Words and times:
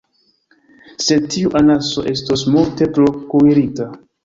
Sed 1.07 1.27
tiu 1.35 1.51
anaso 1.61 2.05
estos 2.15 2.47
multe 2.57 2.91
tro 2.99 3.09
kuirita! 3.35 3.91